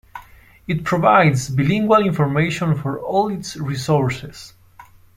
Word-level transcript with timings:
It 0.65 0.83
provides 0.83 1.47
bilingual 1.49 2.03
information 2.07 2.73
for 2.75 2.99
all 2.99 3.29
its 3.29 3.55
resources. 3.55 4.55